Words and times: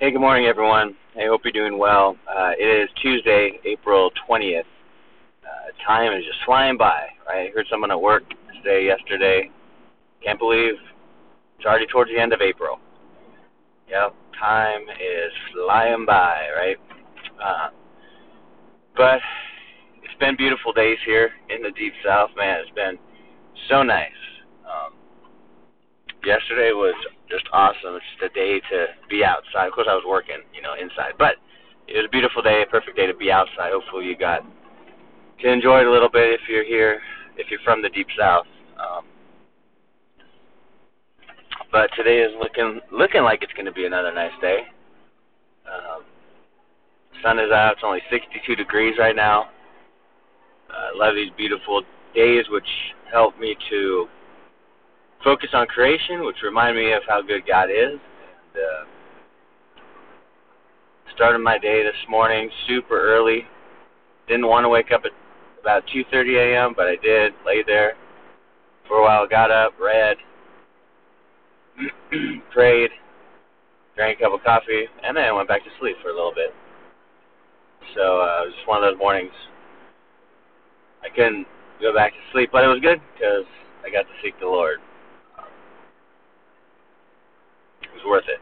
Hey, 0.00 0.10
good 0.10 0.20
morning, 0.22 0.46
everyone. 0.46 0.96
I 1.14 1.26
hope 1.26 1.42
you're 1.44 1.52
doing 1.52 1.78
well. 1.78 2.16
Uh, 2.26 2.52
it 2.58 2.64
is 2.64 2.88
Tuesday, 3.02 3.60
April 3.66 4.10
20th. 4.26 4.60
Uh, 4.60 5.86
time 5.86 6.16
is 6.18 6.24
just 6.24 6.38
flying 6.46 6.78
by. 6.78 7.04
Right? 7.28 7.50
I 7.50 7.52
heard 7.54 7.66
someone 7.70 7.90
at 7.90 8.00
work 8.00 8.22
today, 8.56 8.86
yesterday. 8.86 9.50
Can't 10.24 10.38
believe 10.38 10.72
it's 11.58 11.66
already 11.66 11.84
towards 11.84 12.10
the 12.10 12.18
end 12.18 12.32
of 12.32 12.40
April. 12.40 12.78
Yep, 13.90 14.14
time 14.40 14.80
is 14.88 15.32
flying 15.52 16.06
by, 16.06 16.46
right? 16.56 16.78
Uh, 17.38 17.68
but 18.96 19.20
it's 20.02 20.18
been 20.18 20.34
beautiful 20.34 20.72
days 20.72 20.96
here 21.04 21.28
in 21.50 21.60
the 21.60 21.72
deep 21.72 21.92
south, 22.02 22.30
man. 22.38 22.60
It's 22.60 22.74
been 22.74 22.96
so 23.68 23.82
nice. 23.82 24.08
Yesterday 26.24 26.72
was 26.72 26.94
just 27.30 27.44
awesome. 27.52 27.96
It's 27.96 28.04
just 28.12 28.30
a 28.30 28.34
day 28.34 28.60
to 28.60 28.86
be 29.08 29.24
outside. 29.24 29.68
Of 29.68 29.72
course, 29.72 29.86
I 29.88 29.94
was 29.94 30.04
working, 30.06 30.42
you 30.54 30.60
know, 30.60 30.74
inside, 30.74 31.14
but 31.18 31.36
it 31.88 31.96
was 31.96 32.06
a 32.06 32.12
beautiful 32.12 32.42
day, 32.42 32.62
a 32.62 32.70
perfect 32.70 32.96
day 32.96 33.06
to 33.06 33.14
be 33.14 33.32
outside. 33.32 33.72
Hopefully, 33.72 34.06
you 34.06 34.16
got 34.16 34.44
to 35.40 35.52
enjoy 35.52 35.80
it 35.80 35.86
a 35.86 35.90
little 35.90 36.10
bit 36.10 36.28
if 36.34 36.40
you're 36.48 36.64
here, 36.64 37.00
if 37.36 37.50
you're 37.50 37.60
from 37.64 37.80
the 37.80 37.88
deep 37.88 38.06
south. 38.18 38.46
Um, 38.78 39.04
but 41.72 41.88
today 41.96 42.18
is 42.20 42.32
looking 42.38 42.80
looking 42.92 43.22
like 43.22 43.42
it's 43.42 43.52
going 43.52 43.66
to 43.66 43.72
be 43.72 43.86
another 43.86 44.12
nice 44.12 44.36
day. 44.40 44.60
Um, 45.66 46.02
sun 47.22 47.38
is 47.38 47.50
out. 47.50 47.74
It's 47.74 47.82
only 47.84 48.02
62 48.10 48.56
degrees 48.56 48.96
right 48.98 49.16
now. 49.16 49.48
I 50.70 50.90
uh, 50.94 50.98
love 50.98 51.14
these 51.14 51.30
beautiful 51.36 51.82
days, 52.14 52.44
which 52.50 52.66
help 53.12 53.38
me 53.38 53.56
to 53.70 54.06
focus 55.24 55.50
on 55.52 55.66
creation, 55.66 56.24
which 56.24 56.36
remind 56.42 56.76
me 56.76 56.92
of 56.92 57.02
how 57.08 57.22
good 57.22 57.46
God 57.46 57.70
is. 57.70 57.98
And, 57.98 58.56
uh, 58.56 58.84
started 61.14 61.40
my 61.40 61.58
day 61.58 61.82
this 61.82 62.08
morning 62.08 62.48
super 62.66 62.98
early. 62.98 63.46
Didn't 64.26 64.46
want 64.46 64.64
to 64.64 64.68
wake 64.68 64.90
up 64.92 65.02
at 65.04 65.12
about 65.60 65.86
2:30 65.88 66.38
a.m., 66.38 66.72
but 66.74 66.86
I 66.86 66.96
did. 66.96 67.34
Lay 67.44 67.62
there 67.62 67.94
for 68.88 68.98
a 68.98 69.02
while. 69.02 69.26
Got 69.26 69.50
up, 69.50 69.74
read, 69.78 70.16
prayed, 72.50 72.90
drank 73.96 74.18
a 74.20 74.22
cup 74.22 74.32
of 74.32 74.42
coffee, 74.44 74.86
and 75.04 75.16
then 75.16 75.34
went 75.34 75.48
back 75.48 75.62
to 75.64 75.70
sleep 75.78 75.96
for 76.02 76.08
a 76.08 76.14
little 76.14 76.34
bit. 76.34 76.54
So 77.94 78.20
uh, 78.20 78.42
it 78.42 78.46
was 78.46 78.54
just 78.56 78.68
one 78.68 78.82
of 78.82 78.90
those 78.90 78.98
mornings. 78.98 79.32
I 81.02 81.08
couldn't 81.14 81.46
go 81.80 81.94
back 81.94 82.12
to 82.12 82.18
sleep, 82.32 82.50
but 82.52 82.64
it 82.64 82.68
was 82.68 82.80
good 82.80 83.00
because 83.14 83.44
I 83.84 83.90
got 83.90 84.02
to 84.02 84.14
seek 84.22 84.38
the 84.40 84.46
Lord. 84.46 84.80
Was 87.94 88.02
worth 88.06 88.28
it. 88.28 88.40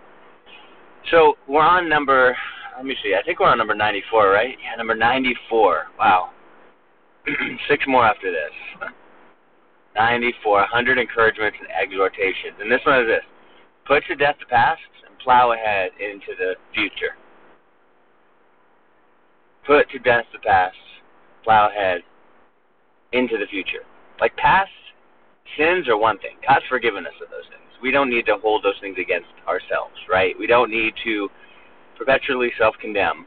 So 1.10 1.34
we're 1.48 1.62
on 1.62 1.88
number. 1.88 2.36
Let 2.76 2.84
me 2.84 2.96
see. 3.02 3.14
I 3.18 3.22
think 3.24 3.40
we're 3.40 3.48
on 3.48 3.58
number 3.58 3.74
94, 3.74 4.30
right? 4.30 4.56
Yeah, 4.62 4.76
number 4.76 4.94
94. 4.94 5.86
Wow. 5.98 6.30
Six 7.68 7.84
more 7.86 8.04
after 8.04 8.30
this. 8.30 8.88
94. 9.96 10.58
100 10.60 10.98
encouragements 10.98 11.56
and 11.60 11.68
exhortations. 11.70 12.60
And 12.60 12.70
this 12.70 12.80
one 12.86 13.00
is 13.00 13.08
this: 13.08 13.24
Put 13.86 14.04
to 14.06 14.14
death 14.14 14.36
the 14.40 14.46
past 14.46 14.80
and 15.06 15.18
plow 15.18 15.52
ahead 15.52 15.90
into 15.98 16.36
the 16.38 16.54
future. 16.74 17.16
Put 19.66 19.90
to 19.90 19.98
death 19.98 20.24
the 20.32 20.38
past, 20.38 20.76
plow 21.44 21.68
ahead 21.68 22.00
into 23.12 23.36
the 23.36 23.46
future. 23.50 23.84
Like 24.20 24.36
past 24.36 24.70
sins 25.58 25.88
are 25.88 25.96
one 25.96 26.18
thing. 26.18 26.36
God's 26.46 26.64
forgiven 26.68 27.06
us 27.06 27.12
of 27.22 27.30
those 27.30 27.44
things 27.50 27.57
we 27.82 27.90
don't 27.90 28.10
need 28.10 28.26
to 28.26 28.36
hold 28.42 28.64
those 28.64 28.78
things 28.80 28.96
against 29.00 29.28
ourselves, 29.46 29.94
right? 30.08 30.34
We 30.38 30.46
don't 30.46 30.70
need 30.70 30.94
to 31.04 31.28
perpetually 31.96 32.50
self 32.58 32.74
condemn 32.80 33.26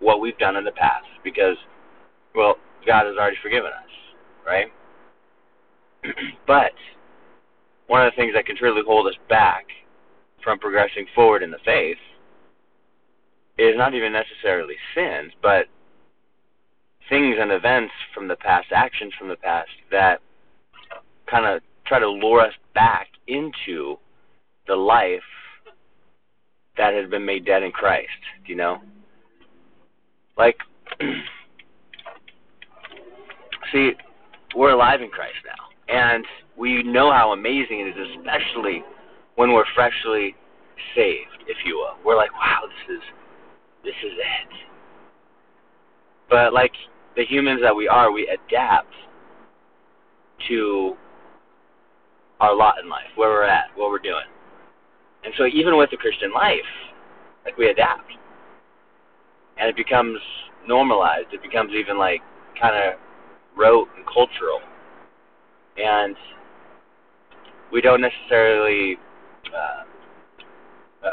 what 0.00 0.20
we've 0.20 0.38
done 0.38 0.56
in 0.56 0.64
the 0.64 0.72
past 0.72 1.06
because, 1.22 1.56
well, 2.34 2.56
God 2.86 3.06
has 3.06 3.16
already 3.16 3.36
forgiven 3.42 3.70
us, 3.70 3.90
right? 4.46 4.66
but 6.46 6.72
one 7.86 8.04
of 8.04 8.12
the 8.12 8.16
things 8.16 8.34
that 8.34 8.46
can 8.46 8.56
truly 8.56 8.82
hold 8.86 9.06
us 9.06 9.14
back 9.28 9.66
from 10.42 10.58
progressing 10.58 11.06
forward 11.14 11.42
in 11.42 11.50
the 11.50 11.58
faith 11.64 11.98
is 13.58 13.74
not 13.76 13.94
even 13.94 14.12
necessarily 14.12 14.74
sins, 14.94 15.32
but 15.40 15.66
things 17.08 17.36
and 17.38 17.52
events 17.52 17.92
from 18.14 18.28
the 18.28 18.36
past, 18.36 18.68
actions 18.74 19.12
from 19.18 19.28
the 19.28 19.36
past 19.36 19.68
that 19.90 20.20
kind 21.30 21.46
of 21.46 21.62
try 21.86 21.98
to 21.98 22.08
lure 22.08 22.40
us 22.40 22.52
back 22.74 23.08
into 23.26 23.96
the 24.66 24.74
life 24.74 25.20
that 26.76 26.94
has 26.94 27.08
been 27.10 27.24
made 27.24 27.44
dead 27.44 27.62
in 27.62 27.70
Christ. 27.72 28.08
Do 28.46 28.52
you 28.52 28.56
know? 28.56 28.78
Like, 30.36 30.56
see, 33.72 33.92
we're 34.56 34.70
alive 34.70 35.02
in 35.02 35.08
Christ 35.10 35.36
now, 35.46 35.94
and 35.94 36.24
we 36.56 36.82
know 36.82 37.12
how 37.12 37.32
amazing 37.32 37.80
it 37.80 37.88
is, 37.88 38.08
especially 38.18 38.82
when 39.36 39.52
we're 39.52 39.64
freshly 39.74 40.34
saved, 40.94 41.44
if 41.48 41.56
you 41.64 41.76
will. 41.76 41.96
We're 42.04 42.16
like, 42.16 42.32
wow, 42.32 42.60
this 42.66 42.96
is 42.96 43.02
this 43.84 43.94
is 44.04 44.12
it. 44.12 44.54
But 46.30 46.52
like 46.52 46.72
the 47.16 47.24
humans 47.24 47.60
that 47.62 47.74
we 47.74 47.88
are, 47.88 48.12
we 48.12 48.28
adapt 48.28 48.92
to 50.48 50.96
our 52.42 52.54
lot 52.56 52.74
in 52.82 52.88
life, 52.88 53.06
where 53.14 53.30
we're 53.30 53.44
at, 53.44 53.66
what 53.76 53.90
we're 53.90 53.98
doing. 53.98 54.26
And 55.24 55.32
so 55.38 55.46
even 55.46 55.76
with 55.76 55.90
the 55.90 55.96
Christian 55.96 56.32
life, 56.32 56.58
like 57.44 57.56
we 57.56 57.68
adapt. 57.68 58.10
And 59.58 59.68
it 59.68 59.76
becomes 59.76 60.18
normalized. 60.66 61.28
It 61.32 61.42
becomes 61.42 61.72
even 61.72 61.98
like 61.98 62.20
kind 62.60 62.74
of 62.74 62.98
rote 63.56 63.88
and 63.96 64.04
cultural. 64.06 64.60
And 65.76 66.16
we 67.72 67.80
don't 67.80 68.00
necessarily 68.00 68.96
uh, 69.46 69.84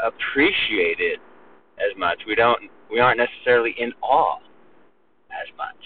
appreciate 0.06 0.98
it 0.98 1.20
as 1.78 1.96
much. 1.96 2.22
We 2.26 2.34
don't. 2.34 2.60
We 2.90 2.98
aren't 2.98 3.18
necessarily 3.18 3.74
in 3.78 3.92
awe 4.02 4.38
as 5.30 5.46
much. 5.56 5.76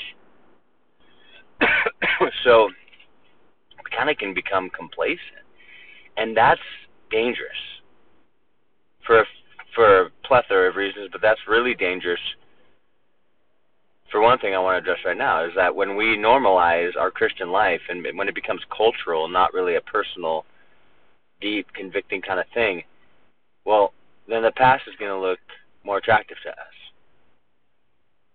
so 2.44 2.70
kind 3.90 4.10
of 4.10 4.16
can 4.16 4.34
become 4.34 4.70
complacent, 4.70 5.44
and 6.16 6.36
that's 6.36 6.60
dangerous 7.10 7.50
for 9.06 9.20
a, 9.20 9.24
for 9.74 10.02
a 10.02 10.10
plethora 10.24 10.70
of 10.70 10.76
reasons. 10.76 11.08
But 11.12 11.20
that's 11.22 11.40
really 11.48 11.74
dangerous. 11.74 12.20
For 14.10 14.20
one 14.20 14.38
thing, 14.38 14.54
I 14.54 14.58
want 14.58 14.76
to 14.76 14.78
address 14.78 15.04
right 15.04 15.16
now 15.16 15.44
is 15.44 15.52
that 15.56 15.74
when 15.74 15.96
we 15.96 16.16
normalize 16.16 16.96
our 16.98 17.10
Christian 17.10 17.50
life 17.50 17.80
and 17.88 18.06
when 18.16 18.28
it 18.28 18.34
becomes 18.34 18.62
cultural, 18.76 19.28
not 19.28 19.52
really 19.52 19.74
a 19.74 19.80
personal, 19.80 20.44
deep, 21.40 21.66
convicting 21.74 22.22
kind 22.22 22.38
of 22.38 22.46
thing, 22.54 22.82
well, 23.64 23.92
then 24.28 24.42
the 24.42 24.52
past 24.52 24.84
is 24.86 24.94
going 24.98 25.10
to 25.10 25.18
look 25.18 25.40
more 25.84 25.98
attractive 25.98 26.36
to 26.44 26.50
us. 26.50 26.56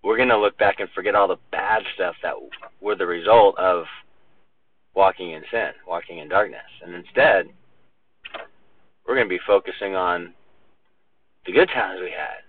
We're 0.03 0.17
going 0.17 0.29
to 0.29 0.37
look 0.37 0.57
back 0.57 0.79
and 0.79 0.89
forget 0.91 1.15
all 1.15 1.27
the 1.27 1.37
bad 1.51 1.83
stuff 1.95 2.15
that 2.23 2.33
were 2.81 2.95
the 2.95 3.05
result 3.05 3.57
of 3.57 3.85
walking 4.99 5.31
in 5.31 5.41
sin, 5.49 5.71
walking 5.87 6.17
in 6.17 6.27
darkness. 6.27 6.69
And 6.83 6.93
instead, 6.93 7.45
we're 9.07 9.15
going 9.15 9.27
to 9.27 9.29
be 9.29 9.39
focusing 9.47 9.95
on 9.95 10.33
the 11.45 11.53
good 11.53 11.69
times 11.69 12.01
we 12.01 12.11
had. 12.11 12.43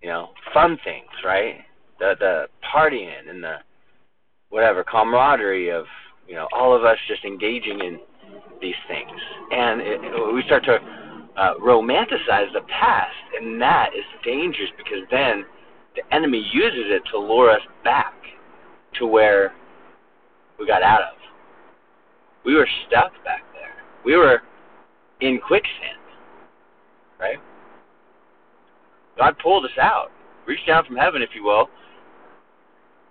You 0.00 0.10
know, 0.10 0.28
fun 0.54 0.78
things, 0.84 1.10
right? 1.24 1.56
The 1.98 2.14
the 2.20 2.46
partying 2.62 3.28
and 3.28 3.42
the 3.42 3.56
whatever 4.50 4.84
camaraderie 4.84 5.70
of 5.70 5.86
you 6.28 6.36
know 6.36 6.46
all 6.56 6.74
of 6.74 6.84
us 6.84 6.96
just 7.08 7.24
engaging 7.24 7.80
in 7.80 7.98
these 8.62 8.78
things, 8.86 9.20
and 9.50 9.80
it, 9.80 10.00
we 10.32 10.44
start 10.46 10.62
to 10.66 10.76
uh, 11.36 11.54
romanticize 11.60 12.52
the 12.54 12.62
past, 12.68 13.16
and 13.40 13.60
that 13.60 13.90
is 13.92 14.04
dangerous 14.24 14.70
because 14.76 15.02
then 15.10 15.44
the 15.96 16.14
enemy 16.14 16.46
uses 16.52 16.86
it 16.86 17.02
to 17.10 17.18
lure 17.18 17.50
us 17.50 17.62
back 17.82 18.14
to 19.00 19.06
where 19.06 19.52
we 20.58 20.66
got 20.66 20.82
out 20.82 21.02
of. 21.02 21.18
We 22.44 22.54
were 22.54 22.68
stuck 22.86 23.12
back 23.24 23.42
there. 23.52 23.74
We 24.04 24.16
were 24.16 24.42
in 25.20 25.38
quicksand, 25.38 25.98
right? 27.18 27.38
God 29.16 29.36
pulled 29.42 29.64
us 29.64 29.78
out, 29.80 30.10
reached 30.46 30.66
down 30.66 30.84
from 30.84 30.96
heaven, 30.96 31.22
if 31.22 31.30
you 31.34 31.44
will, 31.44 31.68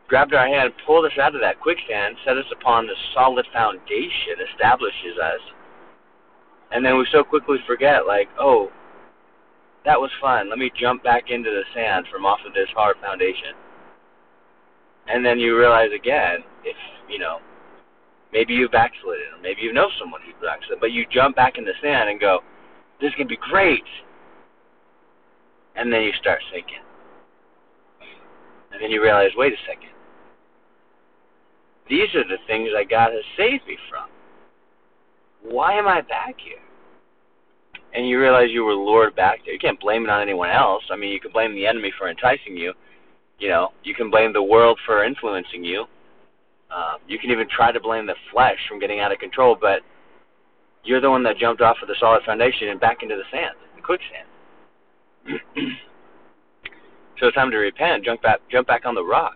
grabbed 0.07 0.33
our 0.33 0.47
hand, 0.47 0.71
pulled 0.85 1.05
us 1.05 1.17
out 1.21 1.35
of 1.35 1.41
that 1.41 1.59
quicksand, 1.59 2.15
set 2.25 2.37
us 2.37 2.45
upon 2.51 2.87
the 2.87 2.95
solid 3.13 3.45
foundation, 3.53 4.39
establishes 4.53 5.17
us. 5.21 5.41
And 6.71 6.85
then 6.85 6.97
we 6.97 7.07
so 7.11 7.23
quickly 7.23 7.57
forget, 7.67 8.07
like, 8.07 8.29
oh, 8.39 8.71
that 9.85 9.99
was 9.99 10.11
fun. 10.19 10.49
Let 10.49 10.59
me 10.59 10.71
jump 10.79 11.03
back 11.03 11.29
into 11.29 11.49
the 11.49 11.63
sand 11.73 12.07
from 12.11 12.25
off 12.25 12.39
of 12.45 12.53
this 12.53 12.69
hard 12.75 12.97
foundation. 13.01 13.55
And 15.09 15.25
then 15.25 15.39
you 15.39 15.57
realize 15.57 15.89
again, 15.95 16.43
if, 16.63 16.75
you 17.09 17.19
know, 17.19 17.39
maybe 18.33 18.53
you've 18.53 18.71
backslidden, 18.71 19.37
or 19.37 19.41
maybe 19.41 19.61
you 19.61 19.73
know 19.73 19.87
someone 19.99 20.21
who's 20.25 20.35
backslidden, 20.41 20.79
but 20.79 20.91
you 20.91 21.05
jump 21.11 21.35
back 21.35 21.57
in 21.57 21.65
the 21.65 21.73
sand 21.81 22.09
and 22.09 22.19
go, 22.19 22.39
this 22.99 23.13
to 23.17 23.25
be 23.25 23.37
great. 23.49 23.83
And 25.75 25.93
then 25.93 26.01
you 26.01 26.11
start 26.19 26.39
sinking. 26.51 26.83
And 28.71 28.81
then 28.81 28.91
you 28.91 29.01
realize, 29.01 29.29
wait 29.35 29.53
a 29.53 29.57
second. 29.67 29.89
These 31.89 32.13
are 32.15 32.23
the 32.23 32.37
things 32.47 32.69
that 32.75 32.89
God 32.89 33.11
has 33.13 33.23
saved 33.37 33.65
me 33.67 33.77
from. 33.89 34.09
Why 35.41 35.77
am 35.77 35.87
I 35.87 36.01
back 36.01 36.35
here? 36.37 36.59
And 37.93 38.07
you 38.07 38.19
realize 38.19 38.49
you 38.51 38.65
were 38.65 38.73
lured 38.73 39.15
back 39.15 39.39
there. 39.45 39.53
You 39.53 39.59
can't 39.59 39.79
blame 39.79 40.03
it 40.03 40.09
on 40.09 40.21
anyone 40.21 40.49
else. 40.49 40.83
I 40.91 40.97
mean, 40.97 41.11
you 41.11 41.19
can 41.19 41.31
blame 41.31 41.55
the 41.55 41.65
enemy 41.65 41.93
for 41.97 42.09
enticing 42.09 42.57
you. 42.57 42.73
You 43.39 43.49
know, 43.49 43.69
you 43.83 43.93
can 43.93 44.09
blame 44.09 44.33
the 44.33 44.41
world 44.41 44.79
for 44.85 45.03
influencing 45.03 45.63
you. 45.63 45.85
Um, 46.75 46.97
you 47.07 47.17
can 47.19 47.31
even 47.31 47.47
try 47.47 47.71
to 47.71 47.79
blame 47.79 48.05
the 48.05 48.15
flesh 48.31 48.57
from 48.67 48.79
getting 48.79 48.99
out 48.99 49.11
of 49.11 49.19
control, 49.19 49.57
but 49.59 49.81
you're 50.83 51.01
the 51.01 51.09
one 51.09 51.23
that 51.23 51.37
jumped 51.37 51.61
off 51.61 51.77
of 51.81 51.87
the 51.87 51.95
solid 51.99 52.23
foundation 52.25 52.69
and 52.69 52.79
back 52.79 53.03
into 53.03 53.15
the 53.15 53.23
sand, 53.31 53.55
the 53.75 53.81
quicksand. 53.81 54.27
so 57.19 57.27
it's 57.27 57.35
time 57.35 57.51
to 57.51 57.57
repent, 57.57 58.03
jump 58.03 58.21
back, 58.21 58.39
jump 58.51 58.67
back 58.67 58.85
on 58.85 58.95
the 58.95 59.03
rock, 59.03 59.35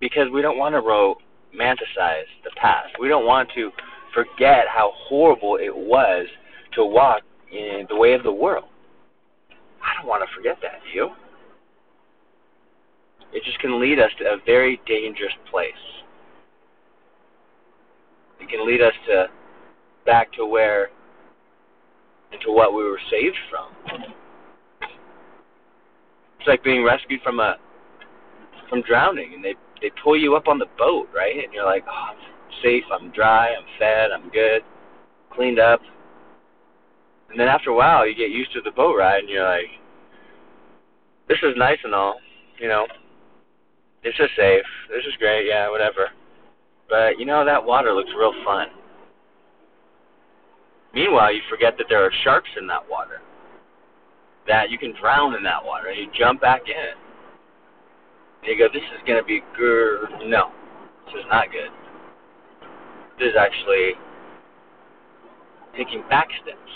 because 0.00 0.28
we 0.32 0.42
don't 0.42 0.58
want 0.58 0.74
to 0.74 0.80
romanticize 0.80 2.28
the 2.44 2.50
past. 2.56 2.94
We 3.00 3.08
don't 3.08 3.26
want 3.26 3.50
to 3.54 3.70
forget 4.14 4.66
how 4.68 4.92
horrible 4.94 5.56
it 5.56 5.74
was 5.74 6.26
to 6.74 6.84
walk 6.84 7.22
in 7.52 7.86
the 7.88 7.96
way 7.96 8.14
of 8.14 8.22
the 8.22 8.32
world. 8.32 8.68
I 9.82 9.98
don't 9.98 10.08
want 10.08 10.22
to 10.28 10.34
forget 10.36 10.58
that, 10.62 10.80
do 10.84 10.96
you? 10.96 11.10
It 13.32 13.44
just 13.44 13.58
can 13.58 13.80
lead 13.80 13.98
us 13.98 14.10
to 14.18 14.24
a 14.24 14.36
very 14.46 14.80
dangerous 14.86 15.32
place. 15.50 15.72
It 18.40 18.48
can 18.48 18.66
lead 18.66 18.80
us 18.80 18.94
to 19.08 19.26
back 20.06 20.32
to 20.32 20.46
where 20.46 20.90
into 22.32 22.52
what 22.52 22.74
we 22.74 22.82
were 22.82 23.00
saved 23.10 23.36
from. 23.50 23.68
It's 26.38 26.46
like 26.46 26.62
being 26.62 26.84
rescued 26.84 27.20
from 27.22 27.40
a 27.40 27.56
from 28.68 28.82
drowning 28.82 29.34
and 29.34 29.44
they 29.44 29.54
they 29.80 29.90
pull 30.02 30.16
you 30.16 30.34
up 30.34 30.48
on 30.48 30.58
the 30.58 30.66
boat, 30.76 31.08
right? 31.14 31.36
And 31.36 31.52
you're 31.52 31.64
like, 31.64 31.84
Oh, 31.86 32.10
I'm 32.10 32.16
safe, 32.62 32.84
I'm 32.92 33.10
dry, 33.12 33.48
I'm 33.48 33.64
fed, 33.78 34.10
I'm 34.12 34.28
good, 34.30 34.62
cleaned 35.30 35.58
up. 35.58 35.80
And 37.30 37.38
then 37.38 37.48
after 37.48 37.70
a 37.70 37.76
while 37.76 38.06
you 38.06 38.14
get 38.14 38.30
used 38.30 38.52
to 38.54 38.60
the 38.62 38.70
boat 38.70 38.96
ride 38.96 39.20
and 39.20 39.28
you're 39.28 39.44
like 39.44 39.70
This 41.28 41.38
is 41.42 41.54
nice 41.56 41.78
and 41.84 41.94
all, 41.94 42.16
you 42.58 42.68
know, 42.68 42.86
this 44.04 44.14
is 44.18 44.30
safe. 44.36 44.64
This 44.88 45.04
is 45.06 45.14
great. 45.18 45.46
Yeah, 45.46 45.70
whatever. 45.70 46.08
But 46.88 47.18
you 47.18 47.26
know 47.26 47.44
that 47.44 47.64
water 47.64 47.92
looks 47.92 48.10
real 48.16 48.32
fun. 48.44 48.68
Meanwhile, 50.94 51.34
you 51.34 51.40
forget 51.50 51.76
that 51.78 51.86
there 51.88 52.02
are 52.02 52.12
sharks 52.24 52.48
in 52.58 52.66
that 52.68 52.88
water. 52.88 53.20
That 54.46 54.70
you 54.70 54.78
can 54.78 54.94
drown 54.98 55.34
in 55.34 55.42
that 55.42 55.62
water, 55.62 55.92
you 55.92 56.08
jump 56.18 56.40
back 56.40 56.62
in. 56.66 56.94
And 58.42 58.48
you 58.50 58.56
go, 58.56 58.72
"This 58.72 58.82
is 58.94 59.02
going 59.06 59.20
to 59.20 59.26
be 59.26 59.42
good." 59.56 60.08
No, 60.26 60.50
this 61.06 61.16
is 61.16 61.26
not 61.28 61.50
good. 61.52 61.70
This 63.18 63.30
is 63.30 63.36
actually 63.36 63.92
taking 65.76 66.02
back 66.08 66.28
steps. 66.42 66.72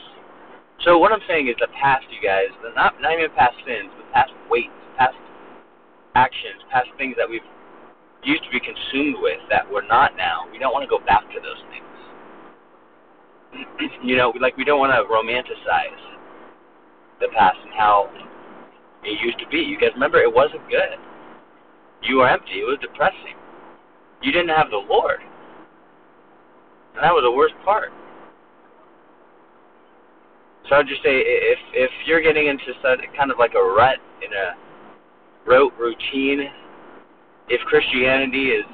So 0.84 0.98
what 0.98 1.12
I'm 1.12 1.22
saying 1.28 1.48
is 1.48 1.54
the 1.60 1.69
past, 1.80 2.04
you 2.10 2.20
guys, 2.20 2.50
The 2.62 2.70
not 2.74 3.00
not 3.00 3.12
even 3.12 3.30
past 3.30 3.56
sins, 3.64 3.90
but 3.96 4.12
past 4.12 4.32
weights, 4.50 4.74
past 4.98 5.14
actions, 6.14 6.62
past 6.70 6.88
things 6.99 7.14
that 7.17 7.29
we've 7.29 7.44
used 8.25 8.44
to 8.44 8.50
be 8.50 8.61
consumed 8.61 9.17
with 9.20 9.41
that 9.50 9.70
we're 9.70 9.87
not 9.87 10.17
now. 10.17 10.47
We 10.50 10.59
don't 10.59 10.73
want 10.73 10.85
to 10.85 10.91
go 10.91 10.99
back 11.05 11.26
to 11.32 11.41
those 11.41 11.62
things. 11.70 11.85
you 14.05 14.17
know, 14.17 14.32
like 14.41 14.56
we 14.56 14.64
don't 14.64 14.79
want 14.79 14.93
to 14.93 15.03
romanticize 15.11 16.03
the 17.20 17.29
past 17.37 17.59
and 17.64 17.73
how 17.75 18.11
it 19.05 19.20
used 19.20 19.38
to 19.38 19.49
be. 19.49 19.59
You 19.59 19.79
guys 19.79 19.91
remember 19.94 20.19
it 20.19 20.32
wasn't 20.32 20.62
good. 20.69 20.99
You 22.03 22.17
were 22.19 22.29
empty. 22.29 22.62
It 22.62 22.67
was 22.67 22.79
depressing. 22.81 23.37
You 24.23 24.32
didn't 24.32 24.50
have 24.50 24.70
the 24.70 24.76
Lord. 24.76 25.20
And 26.94 27.03
that 27.03 27.12
was 27.12 27.23
the 27.25 27.32
worst 27.32 27.55
part. 27.65 27.91
So 30.69 30.76
I'd 30.76 30.87
just 30.87 31.03
say 31.03 31.19
if 31.19 31.58
if 31.75 31.91
you're 32.06 32.23
getting 32.23 32.47
into 32.47 32.73
such 32.82 33.00
kind 33.17 33.31
of 33.31 33.38
like 33.38 33.55
a 33.55 33.62
rut 33.62 33.99
in 34.25 34.32
a 34.32 34.55
rote 35.47 35.73
routine, 35.79 36.49
if 37.49 37.61
Christianity 37.67 38.50
is 38.50 38.65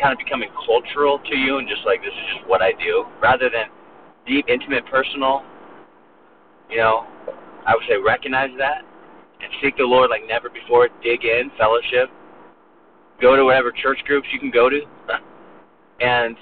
kind 0.00 0.12
of 0.12 0.18
becoming 0.18 0.48
cultural 0.66 1.18
to 1.18 1.36
you 1.36 1.58
and 1.58 1.68
just 1.68 1.82
like 1.84 2.00
this 2.00 2.12
is 2.12 2.36
just 2.36 2.48
what 2.48 2.62
I 2.62 2.72
do, 2.72 3.04
rather 3.20 3.50
than 3.50 3.66
deep, 4.26 4.46
intimate, 4.48 4.86
personal, 4.86 5.42
you 6.70 6.78
know, 6.78 7.06
I 7.66 7.74
would 7.74 7.84
say 7.88 7.96
recognize 7.96 8.50
that 8.58 8.82
and 9.42 9.52
seek 9.62 9.76
the 9.76 9.84
Lord 9.84 10.10
like 10.10 10.22
never 10.26 10.48
before. 10.48 10.88
Dig 11.02 11.24
in, 11.24 11.50
fellowship, 11.58 12.08
go 13.20 13.36
to 13.36 13.44
whatever 13.44 13.72
church 13.72 13.98
groups 14.06 14.28
you 14.32 14.38
can 14.38 14.50
go 14.50 14.70
to, 14.70 14.80
and 16.00 16.36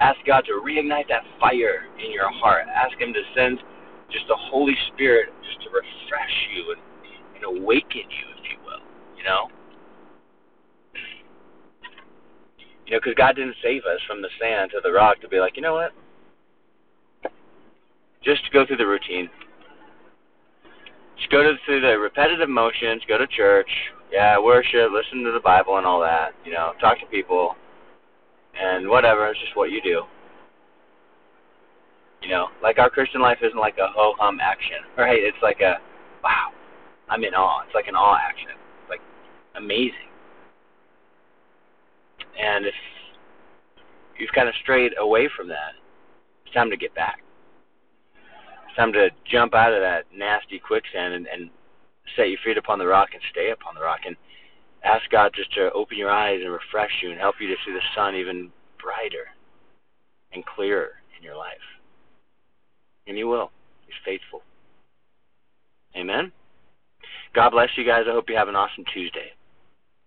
ask 0.00 0.18
God 0.26 0.44
to 0.46 0.60
reignite 0.64 1.08
that 1.08 1.22
fire 1.38 1.86
in 2.02 2.10
your 2.12 2.30
heart. 2.32 2.66
Ask 2.68 2.98
Him 2.98 3.12
to 3.12 3.22
send 3.36 3.60
just 4.10 4.26
the 4.28 4.36
Holy 4.36 4.76
Spirit 4.92 5.28
just 5.44 5.62
to 5.64 5.70
refresh 5.70 6.36
you 6.56 6.74
and, 6.74 6.80
and 7.36 7.62
awaken 7.62 8.02
you 8.10 8.33
you 9.24 9.30
know? 9.30 9.48
You 12.86 12.92
know, 12.92 13.00
because 13.02 13.14
God 13.16 13.36
didn't 13.36 13.56
save 13.62 13.82
us 13.84 14.00
from 14.06 14.20
the 14.20 14.28
sand 14.40 14.72
to 14.72 14.80
the 14.82 14.92
rock 14.92 15.20
to 15.22 15.28
be 15.28 15.40
like, 15.40 15.56
you 15.56 15.62
know 15.62 15.74
what? 15.74 15.92
Just 18.22 18.42
go 18.52 18.66
through 18.66 18.76
the 18.76 18.86
routine. 18.86 19.30
Just 21.16 21.30
go 21.30 21.42
to, 21.42 21.54
through 21.64 21.80
the 21.80 21.98
repetitive 21.98 22.48
motions, 22.48 23.02
go 23.08 23.16
to 23.16 23.26
church, 23.26 23.68
yeah, 24.12 24.38
worship, 24.38 24.90
listen 24.92 25.24
to 25.24 25.32
the 25.32 25.40
Bible 25.40 25.78
and 25.78 25.86
all 25.86 26.00
that, 26.00 26.32
you 26.44 26.52
know, 26.52 26.72
talk 26.80 26.98
to 27.00 27.06
people, 27.06 27.54
and 28.60 28.88
whatever, 28.88 29.28
it's 29.28 29.40
just 29.40 29.56
what 29.56 29.70
you 29.70 29.80
do. 29.80 30.02
You 32.22 32.30
know, 32.30 32.48
like 32.62 32.78
our 32.78 32.90
Christian 32.90 33.20
life 33.20 33.38
isn't 33.42 33.58
like 33.58 33.78
a 33.78 33.88
ho 33.94 34.14
hum 34.18 34.38
action, 34.42 34.78
right? 34.98 35.18
It's 35.22 35.36
like 35.42 35.60
a, 35.60 35.76
wow, 36.22 36.50
I'm 37.08 37.22
in 37.24 37.34
awe. 37.34 37.62
It's 37.64 37.74
like 37.74 37.86
an 37.86 37.94
awe 37.94 38.16
action 38.16 38.50
amazing. 39.56 40.10
And 42.40 42.66
if 42.66 42.74
you've 44.18 44.32
kind 44.34 44.48
of 44.48 44.54
strayed 44.62 44.92
away 44.98 45.28
from 45.36 45.48
that, 45.48 45.72
it's 46.44 46.54
time 46.54 46.70
to 46.70 46.76
get 46.76 46.94
back. 46.94 47.20
It's 48.66 48.76
time 48.76 48.92
to 48.92 49.10
jump 49.30 49.54
out 49.54 49.72
of 49.72 49.80
that 49.80 50.04
nasty 50.14 50.58
quicksand 50.58 51.14
and, 51.14 51.26
and 51.26 51.50
set 52.16 52.28
your 52.28 52.38
feet 52.44 52.58
upon 52.58 52.78
the 52.78 52.86
rock 52.86 53.10
and 53.12 53.22
stay 53.30 53.50
upon 53.50 53.74
the 53.74 53.80
rock 53.80 54.00
and 54.06 54.16
ask 54.84 55.08
God 55.10 55.32
just 55.34 55.52
to 55.54 55.72
open 55.72 55.96
your 55.96 56.10
eyes 56.10 56.40
and 56.42 56.52
refresh 56.52 56.90
you 57.02 57.10
and 57.10 57.18
help 57.18 57.36
you 57.40 57.48
to 57.48 57.54
see 57.64 57.72
the 57.72 57.80
sun 57.94 58.14
even 58.14 58.50
brighter 58.82 59.28
and 60.32 60.44
clearer 60.44 60.90
in 61.16 61.24
your 61.24 61.36
life. 61.36 61.64
And 63.06 63.16
He 63.16 63.24
will. 63.24 63.50
He's 63.86 63.94
faithful. 64.04 64.42
Amen. 65.96 66.32
God 67.34 67.50
bless 67.50 67.70
you 67.76 67.84
guys. 67.84 68.04
I 68.08 68.12
hope 68.12 68.28
you 68.28 68.36
have 68.36 68.48
an 68.48 68.56
awesome 68.56 68.84
Tuesday. 68.92 69.32